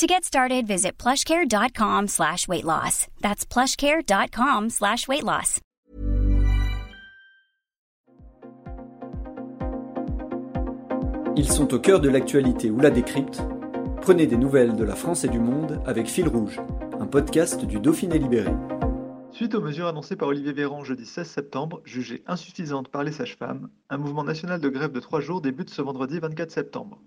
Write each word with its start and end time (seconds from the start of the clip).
To 0.00 0.06
get 0.06 0.24
started, 0.24 0.66
visit 0.66 0.92
plushcare.com 0.96 2.08
slash 2.08 2.48
weight 2.48 2.64
loss. 2.64 3.06
That's 3.20 3.44
plushcare.com 3.44 4.70
slash 4.70 5.06
weight 5.06 5.22
loss. 5.22 5.60
Ils 11.36 11.52
sont 11.52 11.74
au 11.74 11.78
cœur 11.78 12.00
de 12.00 12.08
l'actualité 12.08 12.70
ou 12.70 12.80
la 12.80 12.88
décrypte. 12.88 13.42
Prenez 14.00 14.26
des 14.26 14.38
nouvelles 14.38 14.74
de 14.74 14.84
la 14.84 14.94
France 14.94 15.24
et 15.24 15.28
du 15.28 15.38
monde 15.38 15.82
avec 15.84 16.06
Fil 16.06 16.28
Rouge, 16.28 16.58
un 16.98 17.06
podcast 17.06 17.66
du 17.66 17.78
Dauphiné 17.78 18.18
Libéré. 18.18 18.54
Suite 19.32 19.54
aux 19.54 19.60
mesures 19.60 19.86
annoncées 19.86 20.16
par 20.16 20.28
Olivier 20.28 20.54
Véran 20.54 20.82
jeudi 20.82 21.04
16 21.04 21.28
septembre, 21.28 21.82
jugées 21.84 22.24
insuffisantes 22.26 22.88
par 22.88 23.04
les 23.04 23.12
sages-femmes, 23.12 23.68
un 23.90 23.98
mouvement 23.98 24.24
national 24.24 24.62
de 24.62 24.68
grève 24.70 24.92
de 24.92 25.00
trois 25.00 25.20
jours 25.20 25.42
débute 25.42 25.68
ce 25.68 25.82
vendredi 25.82 26.18
24 26.20 26.50
septembre. 26.50 27.02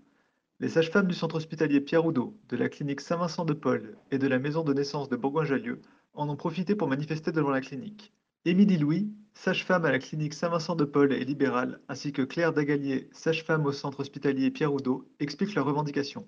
Les 0.63 0.69
sages-femmes 0.69 1.07
du 1.07 1.13
centre 1.13 1.35
hospitalier 1.35 1.81
Pierre 1.81 2.05
Oudot, 2.05 2.39
de 2.47 2.55
la 2.55 2.69
clinique 2.69 3.01
Saint-Vincent-de-Paul 3.01 3.97
et 4.11 4.17
de 4.17 4.27
la 4.27 4.39
maison 4.39 4.63
de 4.63 4.73
naissance 4.73 5.09
de 5.09 5.17
Bourgoin-Jallieu 5.17 5.81
en 6.13 6.29
ont 6.29 6.37
profité 6.37 6.73
pour 6.73 6.87
manifester 6.87 7.33
devant 7.33 7.49
la 7.49 7.59
clinique. 7.59 8.13
Émilie 8.45 8.77
Louis, 8.77 9.11
sage-femme 9.33 9.83
à 9.83 9.91
la 9.91 9.99
clinique 9.99 10.33
Saint-Vincent-de-Paul 10.33 11.11
et 11.11 11.25
libérale, 11.25 11.81
ainsi 11.89 12.13
que 12.13 12.21
Claire 12.21 12.53
Dagalier, 12.53 13.09
sage-femme 13.11 13.65
au 13.65 13.73
centre 13.73 13.99
hospitalier 13.99 14.51
Pierre 14.51 14.73
Oudot, 14.73 15.05
expliquent 15.19 15.53
leurs 15.53 15.65
revendications. 15.65 16.25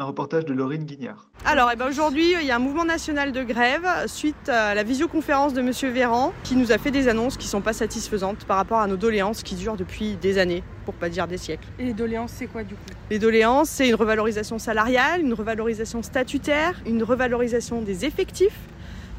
Un 0.00 0.04
reportage 0.04 0.44
de 0.44 0.54
Laurine 0.54 0.84
Guignard. 0.84 1.28
Alors, 1.44 1.70
eh 1.72 1.76
ben 1.76 1.88
aujourd'hui, 1.88 2.34
il 2.40 2.46
y 2.46 2.52
a 2.52 2.56
un 2.56 2.60
mouvement 2.60 2.84
national 2.84 3.32
de 3.32 3.42
grève 3.42 3.84
suite 4.06 4.48
à 4.48 4.72
la 4.72 4.84
visioconférence 4.84 5.54
de 5.54 5.60
Monsieur 5.60 5.90
Véran 5.90 6.32
qui 6.44 6.54
nous 6.54 6.70
a 6.70 6.78
fait 6.78 6.92
des 6.92 7.08
annonces 7.08 7.36
qui 7.36 7.46
ne 7.46 7.50
sont 7.50 7.62
pas 7.62 7.72
satisfaisantes 7.72 8.44
par 8.44 8.58
rapport 8.58 8.78
à 8.78 8.86
nos 8.86 8.96
doléances 8.96 9.42
qui 9.42 9.56
durent 9.56 9.74
depuis 9.74 10.14
des 10.14 10.38
années, 10.38 10.62
pour 10.84 10.94
pas 10.94 11.08
dire 11.08 11.26
des 11.26 11.36
siècles. 11.36 11.66
Et 11.80 11.84
les 11.84 11.94
doléances, 11.94 12.30
c'est 12.32 12.46
quoi 12.46 12.62
du 12.62 12.74
coup? 12.74 12.80
Les 13.10 13.18
doléances, 13.18 13.70
c'est 13.70 13.88
une 13.88 13.96
revalorisation 13.96 14.60
salariale, 14.60 15.20
une 15.20 15.34
revalorisation 15.34 16.00
statutaire, 16.04 16.80
une 16.86 17.02
revalorisation 17.02 17.82
des 17.82 18.04
effectifs. 18.04 18.56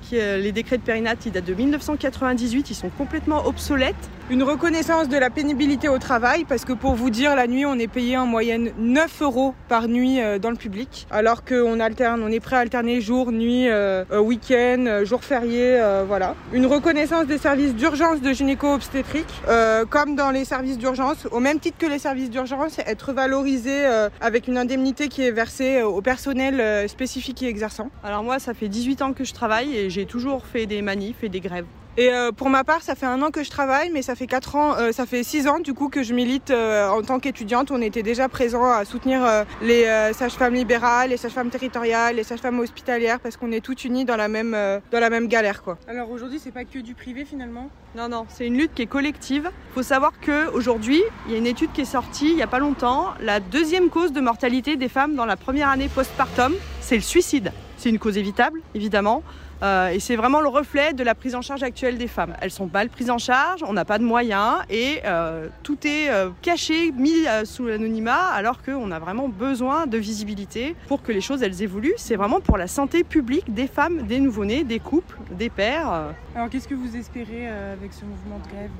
Qui, 0.04 0.18
euh, 0.18 0.38
les 0.38 0.54
décrets 0.54 0.78
de 0.78 0.84
périnate, 0.84 1.26
ils 1.26 1.34
datent 1.34 1.44
de 1.44 1.56
1998, 1.56 2.70
ils 2.70 2.74
sont 2.74 2.88
complètement 2.88 3.46
obsolètes. 3.46 4.10
Une 4.32 4.44
reconnaissance 4.44 5.10
de 5.10 5.18
la 5.18 5.32
pénibilité 5.32 5.90
au 5.90 5.98
travail, 5.98 6.46
parce 6.48 6.64
que 6.64 6.74
pour 6.74 6.94
vous 6.94 7.10
dire, 7.10 7.36
la 7.36 7.48
nuit, 7.48 7.66
on 7.66 7.80
est 7.80 7.88
payé 7.88 8.16
en 8.16 8.28
moyenne 8.28 8.72
9 8.78 9.24
euros 9.24 9.56
par 9.68 9.88
nuit 9.88 10.22
euh, 10.22 10.38
dans 10.38 10.52
le 10.52 10.56
public, 10.56 11.08
alors 11.10 11.44
qu'on 11.44 11.80
alterne, 11.80 12.22
on 12.24 12.28
est 12.28 12.40
prêt 12.40 12.56
à 12.56 12.60
alterner 12.60 13.02
jour, 13.02 13.32
nuit, 13.32 13.68
euh, 13.68 14.06
euh, 14.12 14.20
week-end, 14.20 15.02
jour 15.04 15.24
férié, 15.24 15.82
voilà. 16.08 16.36
Une 16.54 16.68
reconnaissance 16.68 17.26
des 17.26 17.40
services 17.40 17.74
d'urgence 17.74 18.22
de 18.22 18.32
gynéco-obstétrique, 18.32 19.42
comme 19.90 20.16
dans 20.16 20.30
les 20.30 20.46
services 20.46 20.78
d'urgence, 20.78 21.28
au 21.32 21.40
même 21.40 21.60
titre 21.60 21.80
que 21.80 21.88
les 21.88 21.98
services 21.98 22.30
d'urgence, 22.30 22.78
être 22.86 23.14
valorisé 23.14 23.86
avec 24.22 24.48
une 24.48 24.60
indemnité 24.60 25.08
qui 25.08 25.24
est 25.24 25.32
versée 25.32 25.82
au 25.82 26.02
personnel 26.02 26.88
spécifique 26.88 27.42
et 27.42 27.48
exerçant. 27.48 27.90
Alors 28.04 28.24
moi, 28.24 28.38
ça 28.38 28.54
fait 28.54 28.68
18 28.68 29.02
ans 29.02 29.14
que 29.14 29.24
je 29.24 29.34
travaille 29.34 29.76
et 29.76 29.90
j'ai 29.90 30.06
toujours 30.06 30.46
fait 30.46 30.68
des 30.68 30.84
manifs 30.84 31.24
et 31.24 31.30
des 31.30 31.40
grèves. 31.40 31.66
Et 32.00 32.14
euh, 32.14 32.32
pour 32.32 32.50
ma 32.50 32.64
part, 32.64 32.82
ça 32.82 32.96
fait 32.96 33.06
un 33.06 33.22
an 33.22 33.30
que 33.30 33.44
je 33.44 33.50
travaille, 33.50 33.90
mais 33.92 34.02
ça 34.02 34.16
fait 34.16 34.26
quatre 34.26 34.56
ans, 34.56 34.74
euh, 34.78 34.94
ça 34.94 35.06
fait 35.06 35.22
six 35.22 35.50
ans 35.50 35.60
du 35.60 35.74
coup 35.74 35.90
que 35.90 36.02
je 36.02 36.14
milite 36.14 36.50
euh, 36.50 36.88
en 36.88 37.02
tant 37.02 37.20
qu'étudiante. 37.20 37.72
On 37.72 37.82
était 37.82 38.04
déjà 38.04 38.30
présents 38.30 38.72
à 38.72 38.86
soutenir 38.86 39.22
euh, 39.26 39.44
les 39.62 39.84
euh, 39.84 40.14
sages-femmes 40.14 40.54
libérales, 40.54 41.10
les 41.10 41.18
sages-femmes 41.18 41.50
territoriales, 41.50 42.16
les 42.16 42.24
sages-femmes 42.24 42.58
hospitalières, 42.62 43.20
parce 43.20 43.36
qu'on 43.36 43.52
est 43.52 43.60
toutes 43.60 43.84
unies 43.84 44.06
dans 44.06 44.16
la 44.16 44.30
même 44.30 44.54
euh, 44.54 44.80
dans 44.94 45.02
la 45.02 45.10
même 45.10 45.28
galère 45.28 45.62
quoi. 45.62 45.78
Alors 45.90 46.10
aujourd'hui, 46.10 46.40
c'est 46.42 46.54
pas 46.54 46.64
que 46.64 46.80
du 46.80 46.94
privé 46.94 47.26
finalement? 47.26 47.70
Non, 47.98 48.08
non, 48.08 48.26
c'est 48.30 48.48
une 48.48 48.56
lutte 48.56 48.74
qui 48.74 48.84
est 48.84 48.88
collective. 48.88 49.52
Il 49.72 49.74
faut 49.74 49.84
savoir 49.84 50.14
qu'aujourd'hui, 50.26 51.02
il 51.26 51.34
y 51.34 51.36
a 51.36 51.38
une 51.38 51.48
étude 51.48 51.74
qui 51.74 51.82
est 51.82 51.86
sortie 52.00 52.30
il 52.30 52.38
n'y 52.38 52.44
a 52.44 52.48
pas 52.48 52.60
longtemps. 52.60 53.08
La 53.20 53.42
deuxième 53.42 53.90
cause 53.90 54.14
de 54.14 54.22
mortalité 54.22 54.78
des 54.78 54.88
femmes 54.88 55.16
dans 55.16 55.26
la 55.26 55.36
première 55.36 55.68
année 55.68 55.90
postpartum, 55.94 56.54
c'est 56.80 56.96
le 56.96 57.02
suicide. 57.02 57.52
C'est 57.76 57.90
une 57.90 58.00
cause 58.00 58.18
évitable, 58.18 58.62
évidemment. 58.74 59.22
Euh, 59.62 59.90
et 59.90 60.00
c'est 60.00 60.16
vraiment 60.16 60.40
le 60.40 60.48
reflet 60.48 60.94
de 60.94 61.04
la 61.04 61.16
prise 61.16 61.36
en 61.36 61.42
charge 61.42 61.64
actuelle 61.64 61.98
des 61.98 62.08
femmes. 62.08 62.34
Elles 62.42 62.52
sont 62.52 62.70
mal 62.72 62.90
prises 62.90 63.10
en 63.10 63.18
charge, 63.18 63.62
on 63.68 63.74
n'a 63.74 63.86
pas 63.86 63.98
de 63.98 64.04
moyens 64.04 64.60
et 64.70 65.02
euh, 65.06 65.48
tout 65.64 65.78
est 65.86 66.10
euh, 66.10 66.30
caché, 66.42 66.92
mis 66.92 67.26
sous 67.44 67.66
l'anonymat, 67.66 68.28
alors 68.34 68.62
qu'on 68.64 68.92
a 68.92 69.00
vraiment 69.00 69.28
besoin 69.28 69.86
de 69.86 69.98
visibilité 69.98 70.76
pour 70.88 71.02
que 71.02 71.12
les 71.12 71.22
choses 71.22 71.44
elles 71.44 71.62
évoluent. 71.62 71.94
C'est 71.98 72.16
vraiment 72.16 72.40
pour 72.40 72.58
la 72.58 72.68
santé 72.68 73.04
publique 73.04 73.54
des 73.54 73.68
femmes, 73.68 74.04
des 74.04 74.20
nouveau-nés, 74.20 74.64
des 74.64 74.80
couples, 74.80 75.18
des 75.32 75.50
pères. 75.50 76.14
Alors 76.36 76.50
qu'est-ce 76.50 76.68
que 76.68 76.76
vous 76.76 76.96
espérez 76.96 77.48
avec 77.48 77.92
ce 77.94 78.06
mouvement 78.06 78.40
de 78.46 78.50
grève? 78.50 78.72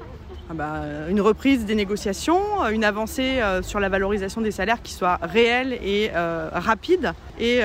Ah 0.52 0.56
bah, 0.56 0.82
une 1.10 1.22
reprise 1.22 1.66
des 1.66 1.76
négociations, 1.76 2.40
une 2.72 2.84
avancée 2.84 3.40
sur 3.62 3.80
la 3.80 3.90
valorisation 3.90 4.42
des 4.42 4.52
salaires 4.52 4.82
qui 4.82 4.94
soit 4.94 5.20
réelle 5.22 5.74
et 5.74 6.10
rapide, 6.54 7.14
et 7.40 7.62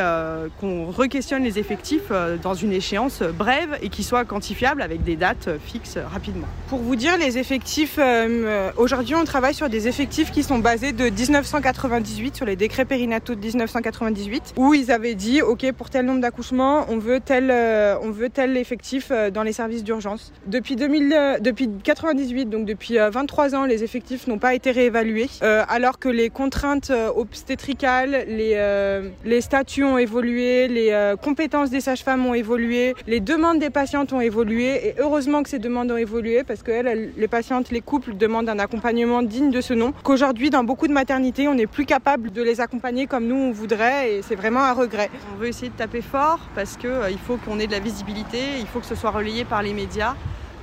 qu'on 0.61 0.91
re-questionne 0.91 1.45
les 1.45 1.59
effectifs 1.59 2.13
dans 2.43 2.55
une 2.55 2.73
échéance 2.73 3.04
brève 3.23 3.79
et 3.83 3.89
qui 3.89 4.03
soit 4.03 4.25
quantifiable 4.25 4.83
avec 4.83 5.03
des 5.03 5.17
dates 5.17 5.49
fixes 5.65 5.99
rapidement. 6.13 6.47
Pour 6.69 6.81
vous 6.81 6.97
dire, 6.97 7.17
les 7.19 7.39
effectifs, 7.39 7.97
euh, 7.99 8.71
aujourd'hui 8.77 9.15
on 9.15 9.25
travaille 9.25 9.55
sur 9.55 9.69
des 9.69 9.89
effectifs 9.89 10.31
qui 10.31 10.43
sont 10.43 10.59
basés 10.59 10.93
de 10.93 11.09
1998, 11.11 12.37
sur 12.37 12.47
les 12.47 12.57
décrets 12.57 12.85
périnataux 12.85 13.35
de 13.35 13.41
1998, 13.41 14.55
où 14.57 14.75
ils 14.75 14.91
avaient 14.91 15.15
dit, 15.15 15.43
ok, 15.43 15.73
pour 15.73 15.91
tel 15.91 16.07
nombre 16.07 16.21
d'accouchements, 16.21 16.87
on 16.89 16.99
veut 16.99 17.21
tel, 17.21 17.51
euh, 17.51 17.97
on 18.03 18.11
veut 18.11 18.31
tel 18.31 18.57
effectif 18.57 19.09
euh, 19.11 19.31
dans 19.31 19.43
les 19.43 19.53
services 19.53 19.85
d'urgence. 19.85 20.33
Depuis 20.47 20.77
2000, 20.77 21.13
euh, 21.13 21.39
depuis 21.39 21.69
98, 21.83 22.47
donc 22.47 22.67
depuis 22.67 22.99
euh, 22.99 23.11
23 23.11 23.55
ans, 23.55 23.65
les 23.65 23.85
effectifs 23.85 24.27
n'ont 24.27 24.39
pas 24.39 24.55
été 24.55 24.71
réévalués, 24.71 25.29
alors 25.41 25.99
que 25.99 26.09
les 26.09 26.31
contraintes 26.31 26.93
obstétricales, 27.17 28.25
les, 28.29 29.41
statuts 29.41 29.85
ont 29.85 29.99
évolué, 29.99 30.69
les 30.69 31.15
compétences 31.21 31.71
des 31.71 31.81
sages-femmes 31.81 32.27
ont 32.27 32.35
évolué, 32.35 32.94
les 33.07 33.21
demandes 33.21 33.59
des 33.59 33.71
patientes 33.71 34.13
ont 34.13 34.21
évolué, 34.21 34.89
et 34.89 34.95
heureusement 34.99 35.43
que 35.43 35.49
ces 35.49 35.59
demandes 35.59 35.91
ont 35.91 35.97
évolué, 35.97 36.45
parce 36.45 36.63
que 36.63 36.73
les 37.17 37.29
patientes, 37.29 37.71
les 37.71 37.81
couples 37.81 38.15
demandent 38.17 38.49
un 38.49 38.59
accompagnement 38.59 39.23
digne 39.23 39.51
de 39.51 39.61
ce 39.61 39.75
nom, 39.75 39.93
qu'aujourd'hui, 40.03 40.51
dans 40.51 40.65
beaucoup 40.65 40.89
de 40.89 40.93
maternités, 40.93 41.49
on 41.49 41.55
n'est 41.55 41.67
plus 41.67 41.87
capable 41.87 42.31
de 42.33 42.43
les 42.43 42.61
accompagner 42.61 43.07
comme 43.07 43.27
nous 43.27 43.37
on 43.37 43.53
voudrait, 43.53 44.15
et 44.15 44.23
c'est 44.23 44.37
vraiment 44.37 44.65
un 44.65 44.73
regret. 44.73 45.11
On 45.35 45.39
veut 45.39 45.49
essayer 45.49 45.71
de 45.71 45.77
taper 45.77 46.03
fort 46.03 46.41
parce 46.55 46.77
qu'il 46.77 46.91
il 47.11 47.19
faut 47.19 47.37
qu'on 47.37 47.59
ait 47.59 47.67
de 47.67 47.73
la 47.73 47.81
visibilité, 47.81 48.39
il 48.61 48.67
faut 48.67 48.81
que 48.81 48.87
ce 48.87 48.95
soit 48.95 49.11
relayé 49.11 49.45
par 49.45 49.63
les 49.63 49.73
médias. 49.73 50.15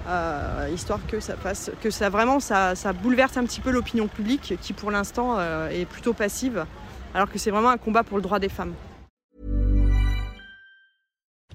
euh, 0.08 0.70
histoire 0.74 1.00
que 1.08 1.20
ça 1.20 1.36
fasse, 1.36 1.72
que 1.81 1.90
ça 1.90 2.09
vraiment 2.09 2.40
ça, 2.40 2.75
ça 2.75 2.94
bouleverse 2.94 3.38
un 3.38 3.46
petit 3.46 3.62
peu 3.62 3.72
l'opinion 3.72 4.08
publique 4.08 4.56
qui 4.62 4.74
pour 4.74 4.91
l'instant 4.91 5.36
euh, 5.38 5.70
est 5.70 5.86
plutôt 5.86 6.14
passive, 6.14 6.66
alors 7.14 7.30
que 7.30 7.38
c'est 7.38 7.52
vraiment 7.52 7.70
un 7.70 7.78
combat 7.78 8.03
pour 8.03 8.18
le 8.18 8.24
droit 8.24 8.40
des 8.40 8.50
femmes. 8.50 8.74